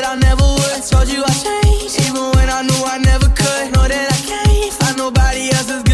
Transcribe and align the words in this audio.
that 0.00 0.12
I 0.12 0.16
never 0.16 0.42
would. 0.42 0.72
I 0.72 0.80
Told 0.80 1.08
you 1.08 1.22
I 1.24 1.32
changed, 1.32 2.00
even 2.00 2.30
when 2.32 2.48
I 2.48 2.62
knew 2.62 2.82
I 2.84 2.98
never 2.98 3.28
could. 3.28 3.72
Know 3.74 3.86
that 3.86 4.08
I 4.12 4.20
can't 4.26 4.72
find 4.72 4.96
nobody 4.96 5.50
else's. 5.52 5.89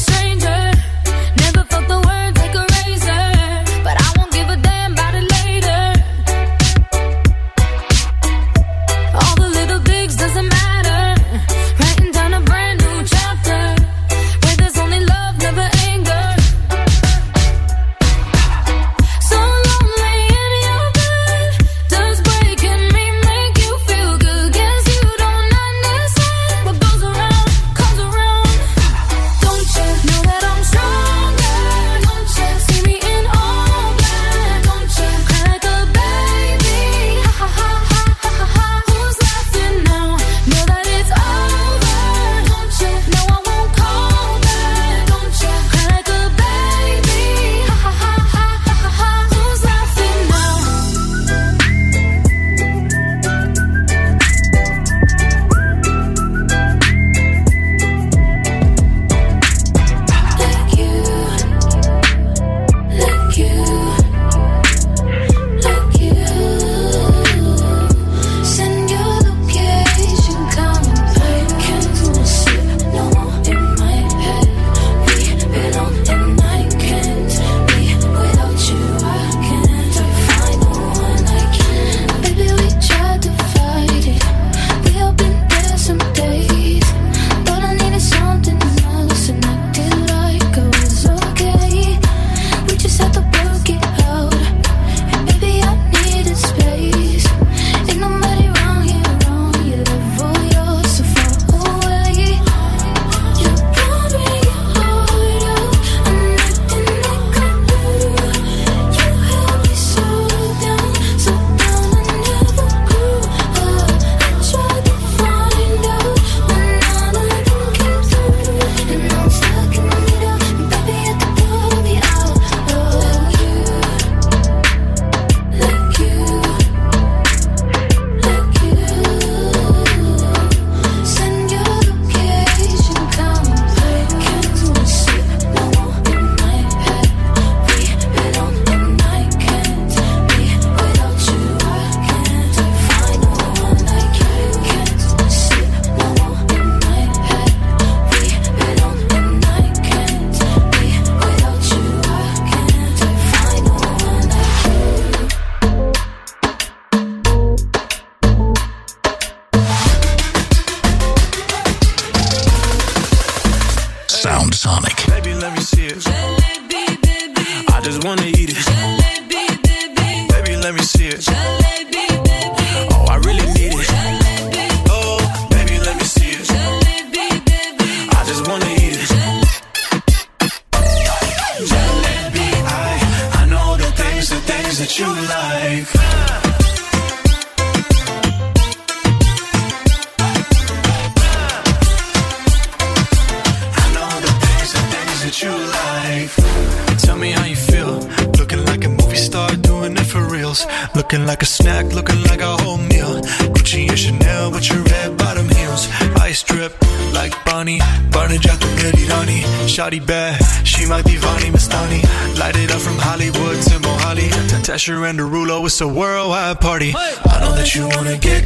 Stranger. 0.00 0.59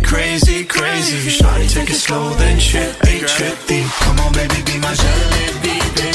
crazy, 0.04 0.64
crazy. 0.64 1.38
Shawty, 1.38 1.73
take 1.73 1.90
it 1.90 1.94
slow, 1.94 2.30
then 2.34 2.58
chip, 2.58 2.94
hey, 3.04 3.20
trippy. 3.20 3.82
Come 4.04 4.20
on, 4.20 4.32
baby, 4.32 4.62
be 4.64 4.78
my 4.78 4.94
jelly, 4.94 5.46
baby. 5.62 6.14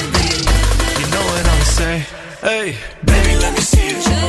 You 0.99 1.07
know 1.13 1.23
what 1.29 1.45
I'ma 1.45 2.03
hey. 2.41 2.77
Baby, 3.03 3.35
let 3.41 3.53
me 3.53 3.61
see 3.61 3.89
you. 3.89 4.28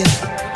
Yeah. 0.00 0.49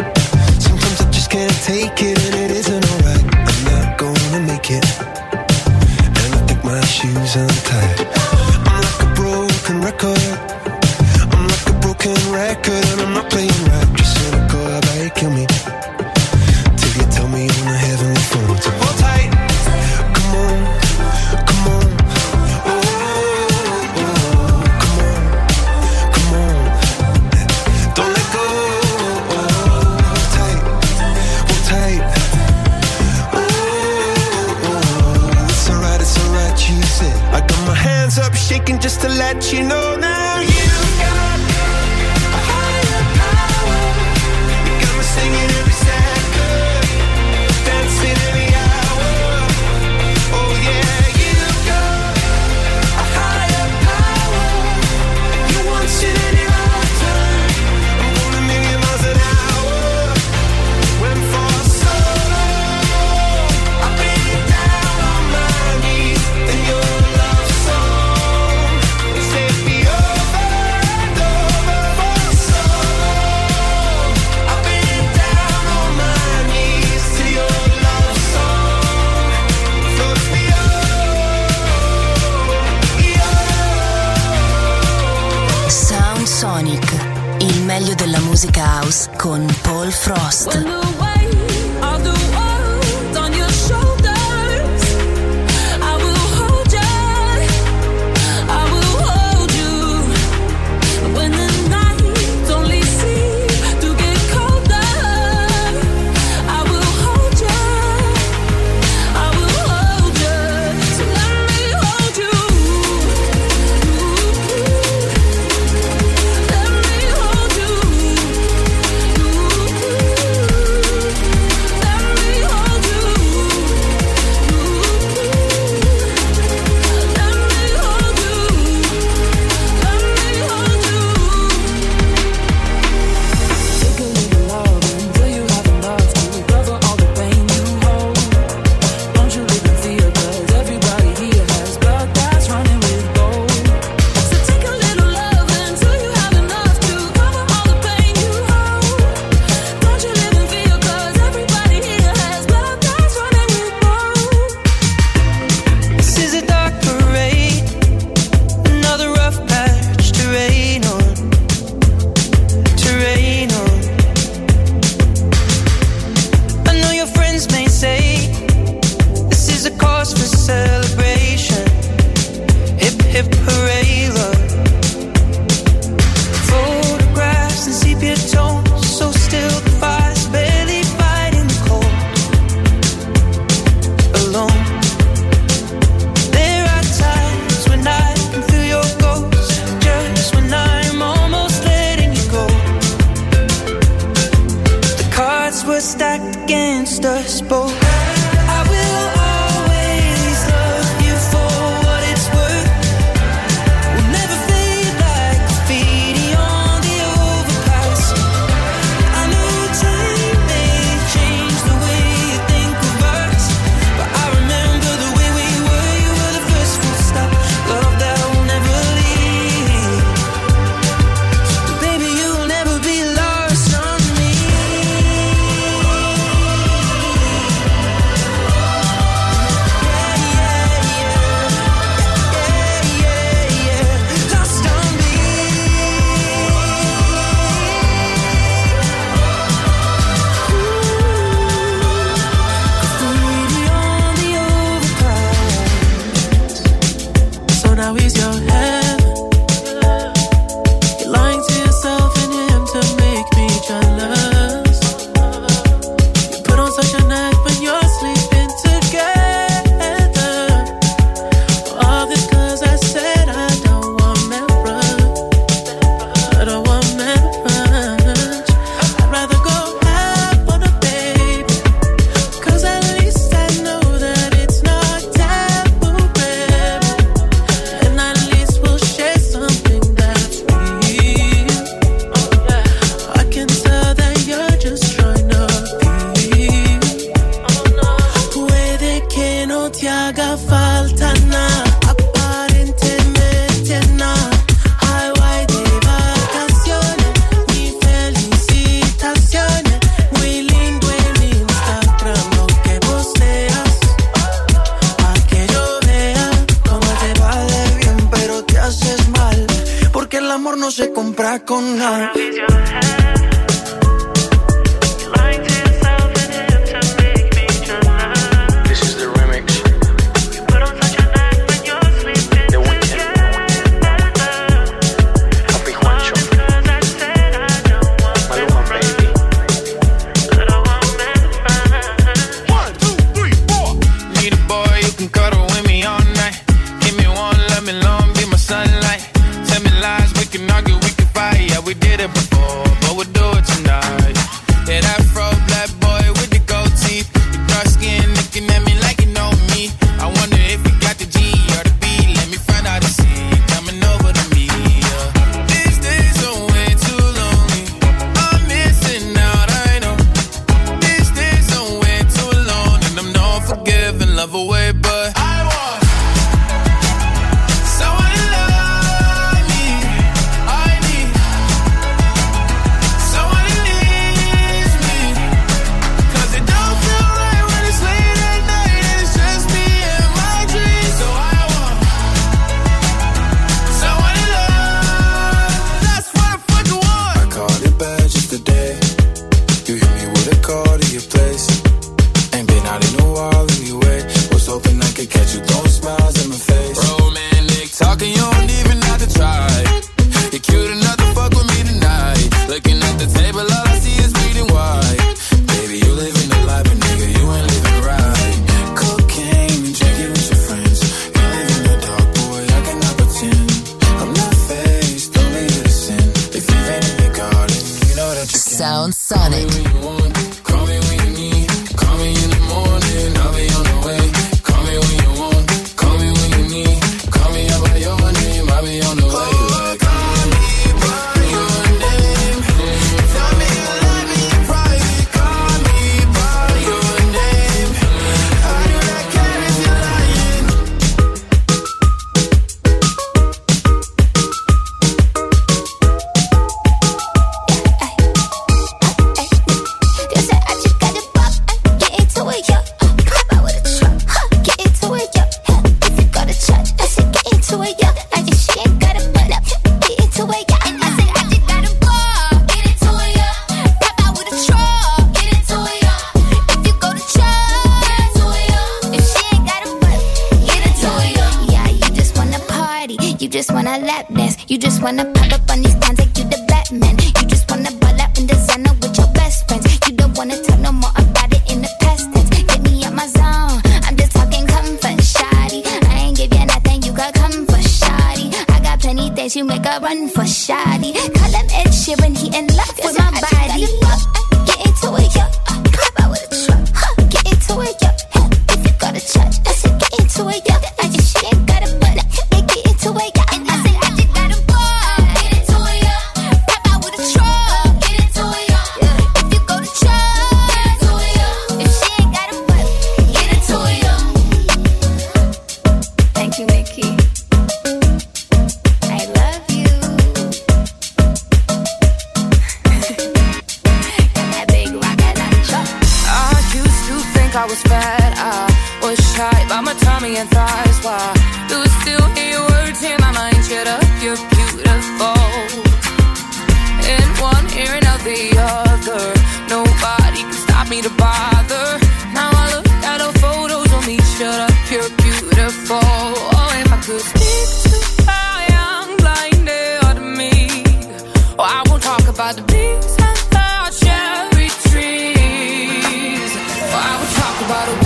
Or 551.37 551.47
I 551.47 551.65
won't 551.69 551.83
talk 551.83 552.07
about 552.07 552.37
the 552.37 552.43
bees 552.43 552.97
and 553.09 553.19
the 553.35 553.71
cherry 553.83 554.49
trees. 554.71 556.33
Or 556.73 556.79
I 556.79 556.97
won't 556.97 557.15
talk 557.17 557.37
about 557.47 557.84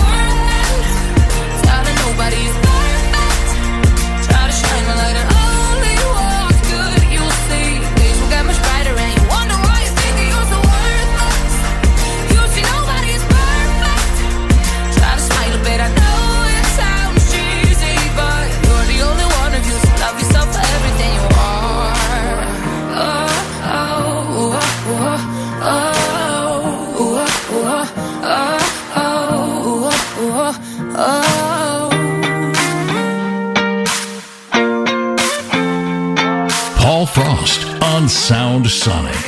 Sound 38.09 38.65
Sonic. 38.65 39.18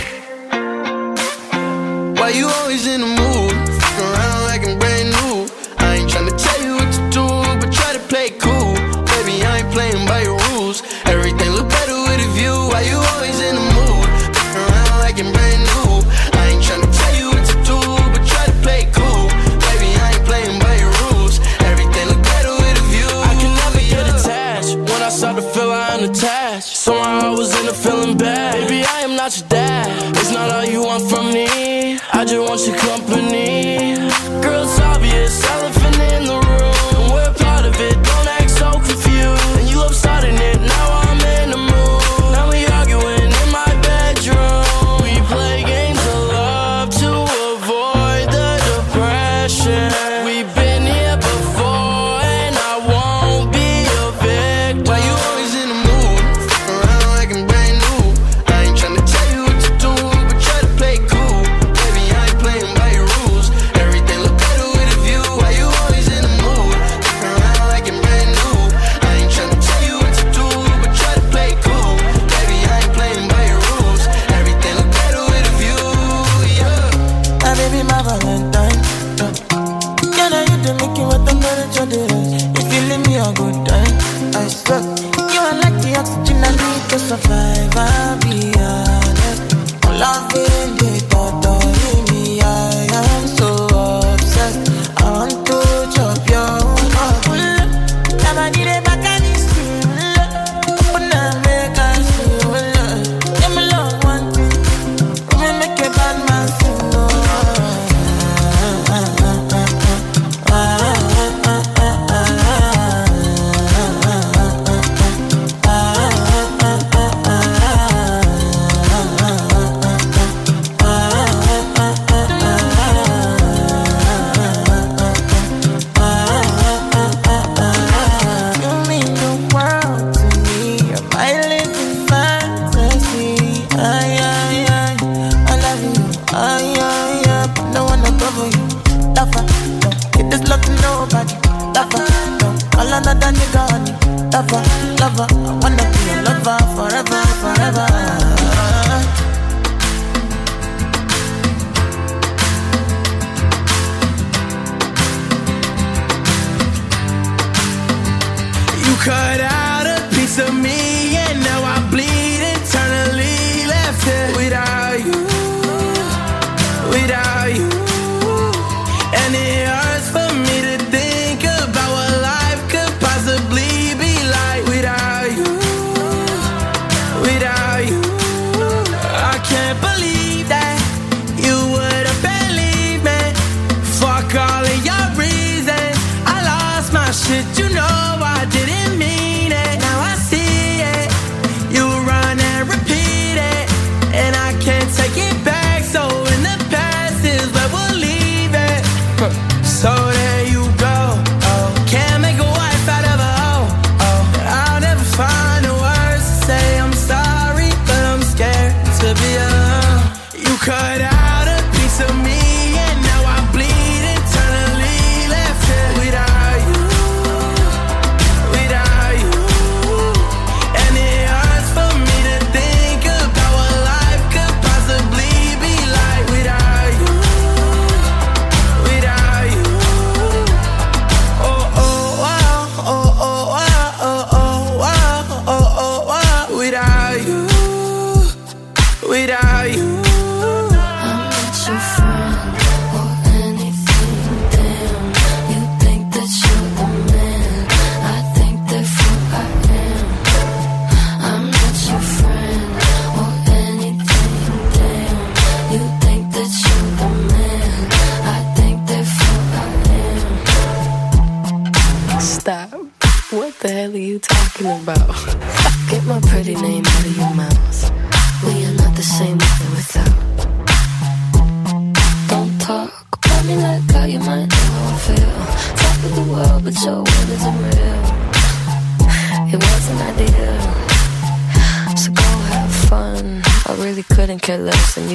did 187.32 187.58
you 187.58 187.70
know? 187.70 187.81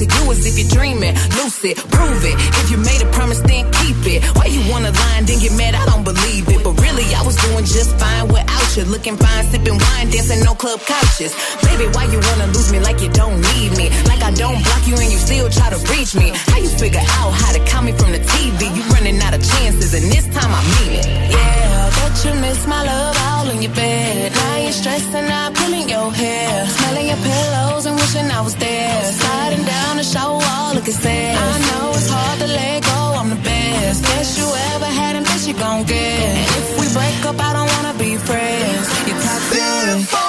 to 0.00 0.06
you 0.16 0.30
is 0.30 0.46
if 0.46 0.58
you're 0.58 0.68
dreaming. 0.68 1.14
Lucid, 1.36 1.76
prove 1.92 2.24
it. 2.24 2.36
If 2.64 2.70
you 2.70 2.78
made 2.78 3.02
a 3.02 3.10
promise, 3.12 3.40
looking 9.00 9.16
fine, 9.16 9.44
sipping 9.46 9.78
wine, 9.80 10.10
dancing 10.12 10.44
no 10.44 10.52
club 10.54 10.78
couches. 10.80 11.32
Baby, 11.64 11.88
why 11.96 12.04
you 12.12 12.20
wanna 12.20 12.52
lose 12.52 12.70
me 12.70 12.80
like 12.80 13.00
you 13.00 13.08
don't 13.08 13.40
need 13.40 13.72
me? 13.80 13.88
Like 14.04 14.20
I 14.20 14.30
don't 14.32 14.60
block 14.62 14.84
you 14.86 14.92
and 14.92 15.10
you 15.10 15.16
still 15.16 15.48
try 15.48 15.70
to 15.70 15.80
reach 15.88 16.14
me. 16.14 16.28
How 16.52 16.58
you 16.58 16.68
figure 16.68 17.00
out 17.00 17.32
how 17.32 17.50
to 17.56 17.60
call 17.64 17.80
me 17.80 17.92
from 17.92 18.12
the 18.12 18.20
TV? 18.20 18.60
You 18.76 18.82
running 18.92 19.16
out 19.24 19.32
of 19.32 19.40
chances, 19.40 19.94
and 19.94 20.04
this 20.12 20.26
time 20.36 20.52
I 20.52 20.62
mean 20.74 20.92
it. 21.00 21.06
Yeah, 21.32 21.90
bet 21.96 22.14
you 22.24 22.32
miss 22.44 22.66
my 22.66 22.82
love 22.84 23.16
all 23.28 23.48
in 23.48 23.62
your 23.62 23.74
bed. 23.74 24.32
Now 24.32 24.56
you're 24.64 24.76
stressing 24.80 25.28
out, 25.38 25.54
pulling 25.54 25.88
your 25.88 26.12
hair, 26.12 26.66
smelling 26.66 27.06
your 27.08 27.20
pillows 27.24 27.86
and 27.86 27.96
wishing 27.96 28.28
I 28.30 28.40
was 28.42 28.56
there. 28.56 29.00
Sliding 29.12 29.64
down 29.64 29.96
the 29.96 30.04
shower 30.04 30.36
wall, 30.44 30.74
looking 30.74 30.92
sad. 30.92 31.38
I 31.40 31.56
know 31.68 31.90
it's 31.96 32.10
hard 32.10 32.38
to 32.40 32.48
let 32.48 32.82
go. 32.84 33.00
I'm 33.18 33.30
the 33.30 33.40
best. 33.48 34.04
Guess 34.04 34.36
you 34.36 34.46
ever 34.74 34.90
had. 35.00 35.16
Him 35.16 35.29
you 35.50 35.58
gon' 35.58 35.84
get? 35.84 36.48
If 36.58 36.78
we 36.78 36.86
break 36.94 37.26
up, 37.26 37.40
I 37.40 37.52
don't 37.52 37.68
wanna 37.74 37.98
be 37.98 38.16
friends. 38.16 38.86
You're 39.06 39.20
toxic. 39.20 40.19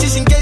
Chỉ. 0.00 0.35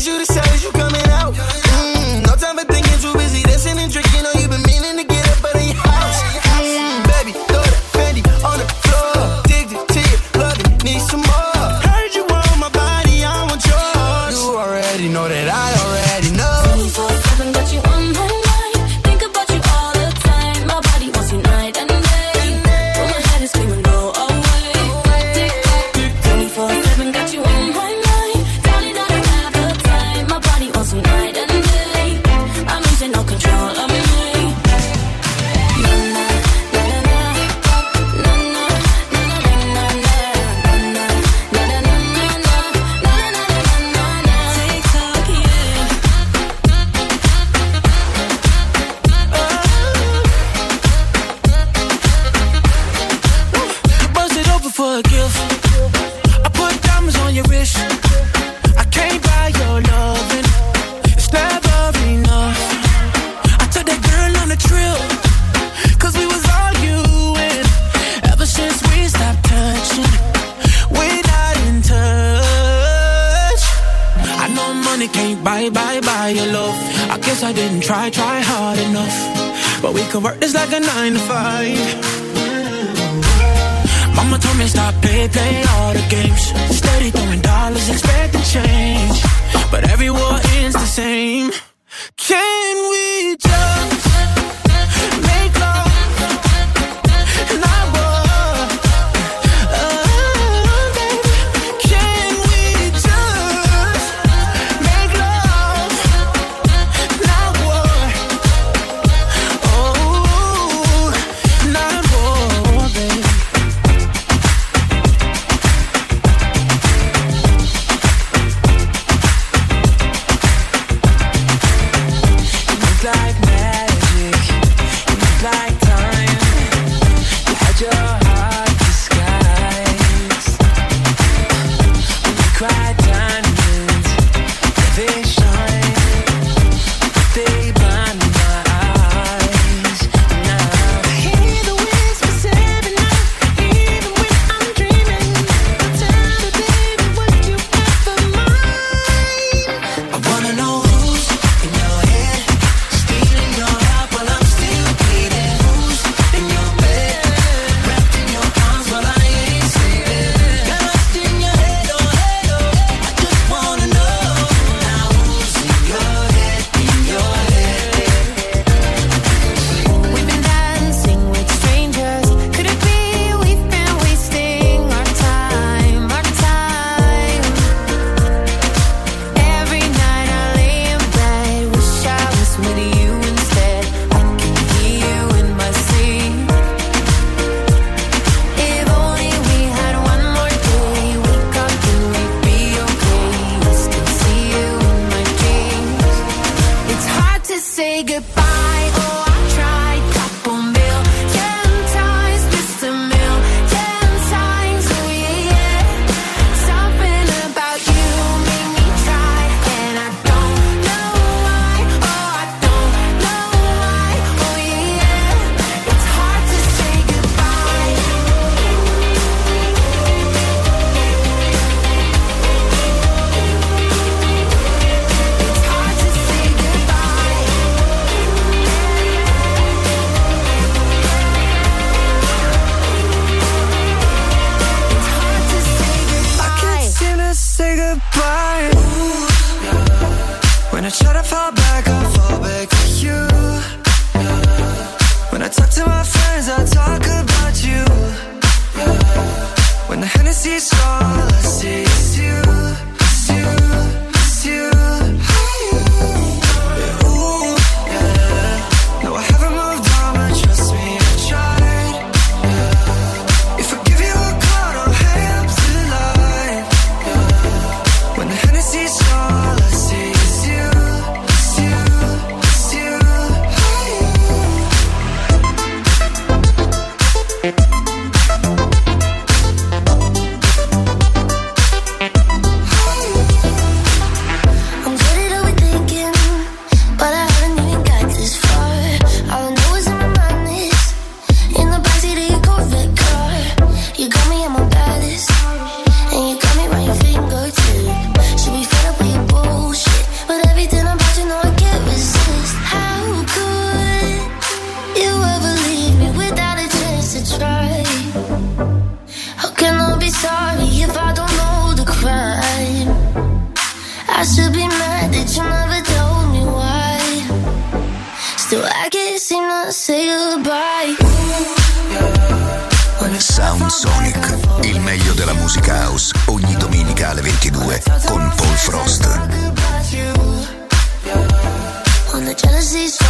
Cause 332.55 333.04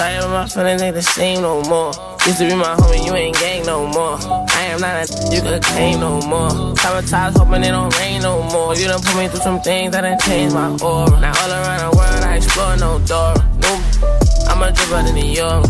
Sorry, 0.00 0.16
my 0.32 0.48
feelings 0.48 0.80
ain't 0.80 0.94
the 0.94 1.02
same 1.02 1.42
no 1.42 1.60
more. 1.64 1.92
Used 2.24 2.38
to 2.38 2.48
be 2.48 2.54
my 2.54 2.72
homie, 2.80 3.04
you 3.04 3.14
ain't 3.14 3.36
gang 3.36 3.66
no 3.66 3.86
more. 3.86 4.16
I 4.48 4.72
am 4.72 4.80
not 4.80 4.96
a 4.96 5.34
you 5.34 5.42
could 5.42 5.62
claim 5.62 6.00
no 6.00 6.22
more. 6.22 6.48
Traumatized, 6.72 7.36
hoping 7.36 7.62
it 7.62 7.68
don't 7.68 7.94
rain 7.98 8.22
no 8.22 8.42
more. 8.44 8.74
You 8.74 8.88
done 8.88 9.02
put 9.02 9.14
me 9.18 9.28
through 9.28 9.44
some 9.44 9.60
things 9.60 9.92
that 9.92 10.00
done 10.00 10.18
changed 10.20 10.54
my 10.54 10.72
aura. 10.80 11.20
Now 11.20 11.36
all 11.42 11.52
around 11.52 11.80
the 11.84 11.98
world, 11.98 12.24
I 12.24 12.36
explore 12.36 12.78
no 12.78 12.98
door. 13.00 13.34
No, 13.60 13.72
I'm 14.48 14.62
a 14.62 14.72
dripper 14.72 15.04
than 15.04 15.16
the 15.16 15.26
York. 15.36 15.66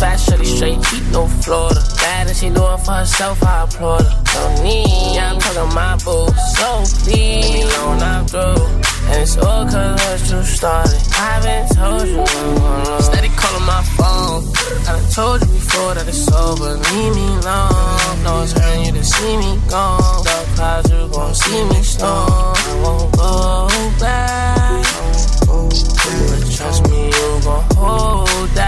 Fast, 0.00 0.28
shorty, 0.28 0.44
straight, 0.44 0.82
keep 0.90 1.04
no 1.12 1.28
Florida. 1.28 1.80
Bad 2.02 2.26
and 2.26 2.36
she 2.36 2.50
doing 2.50 2.78
for 2.82 2.98
herself, 2.98 3.40
I 3.44 3.62
applaud 3.62 4.02
her. 4.02 4.24
Don't 4.34 4.64
need, 4.64 5.14
yeah, 5.14 5.30
I'm 5.30 5.38
talking 5.38 5.72
my 5.72 5.94
boo. 6.02 6.26
So 6.58 6.82
please, 7.06 7.46
me 7.46 7.62
alone, 7.62 8.02
I'm 8.02 8.26
through. 8.26 8.87
And 9.10 9.38
all 9.44 9.64
cause 9.66 10.30
you 10.30 10.42
started. 10.42 11.00
I've 11.16 11.42
been 11.42 11.66
told 11.68 12.06
you 12.08 12.20
I'm 12.20 12.56
wrong. 12.56 13.02
Steady 13.02 13.30
calling 13.36 13.66
my 13.66 13.82
phone. 13.96 14.44
I 14.86 15.00
told 15.14 15.40
you 15.40 15.48
before 15.48 15.94
that 15.94 16.06
it's 16.06 16.30
over. 16.30 16.74
Leave 16.76 17.14
me 17.16 17.26
alone. 17.40 18.22
No, 18.22 18.42
it's 18.42 18.52
hurting 18.52 18.84
you 18.86 18.92
to 18.92 19.04
see 19.04 19.36
me 19.36 19.58
gone. 19.68 20.24
Dark 20.24 20.46
clouds, 20.56 20.90
you 20.90 21.08
gon' 21.08 21.34
see 21.34 21.64
me 21.70 21.82
storm. 21.82 22.28
I 22.28 22.80
won't 22.82 23.16
go 23.16 23.68
back. 23.98 24.84
But 25.46 26.50
trust 26.56 26.88
me, 26.90 27.06
you 27.06 27.40
gon' 27.44 27.64
hold 27.76 28.48
that. 28.56 28.67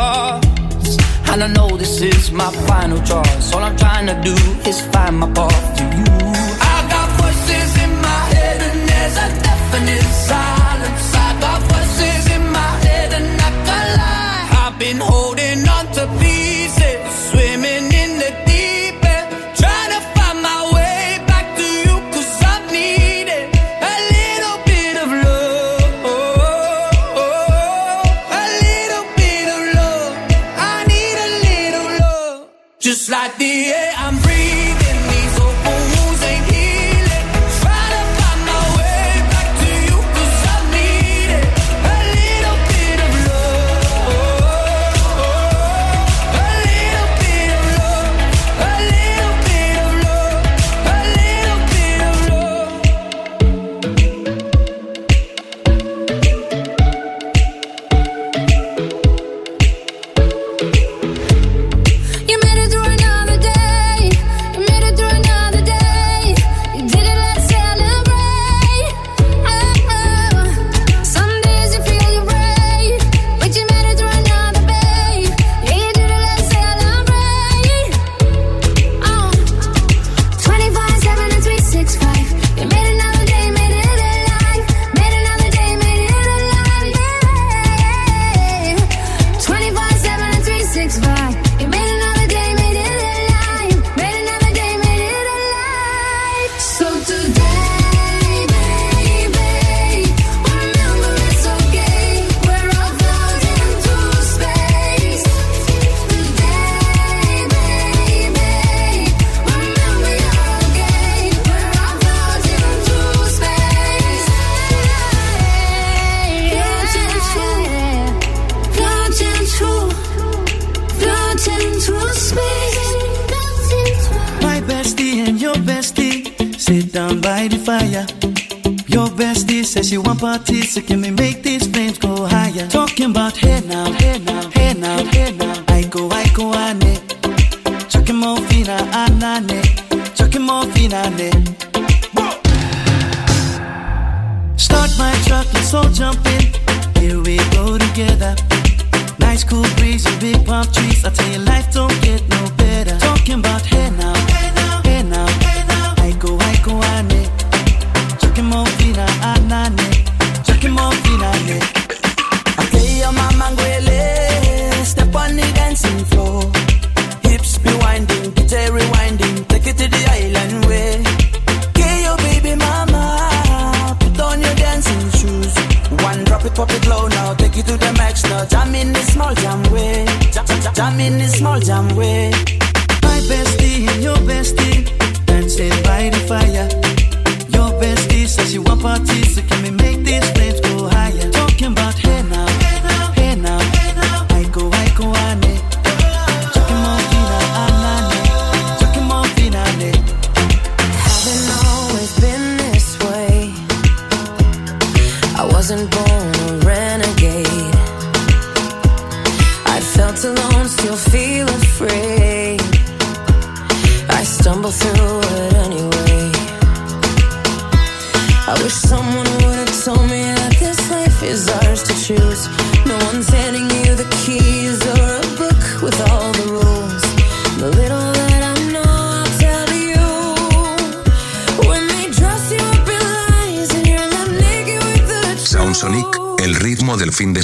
lost. 0.00 1.00
And 1.30 1.42
I 1.44 1.48
know 1.56 1.68
this 1.76 2.00
is 2.00 2.32
my 2.32 2.50
final 2.68 3.00
choice. 3.10 3.52
All 3.54 3.62
I'm 3.68 3.76
trying 3.76 4.06
to 4.12 4.16
do 4.30 4.36
is 4.68 4.80
find 4.92 5.18
my 5.18 5.28
path 5.32 5.66
to 5.78 5.84
you. 5.98 6.29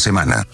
Semana. 0.06 0.45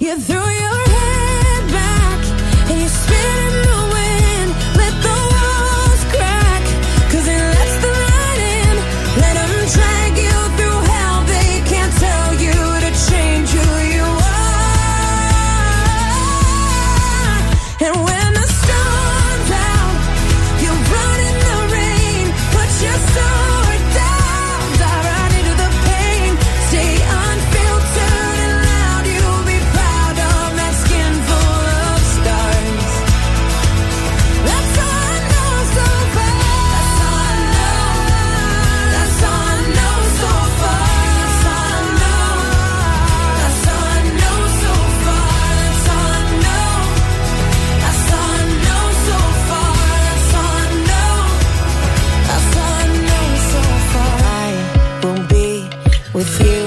With 56.23 56.41
you 56.47 56.62